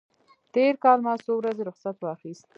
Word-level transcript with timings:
تېر 0.53 0.73
کال 0.83 0.99
ما 1.05 1.13
څو 1.25 1.31
ورځې 1.37 1.63
رخصت 1.69 1.97
واخیست. 2.01 2.45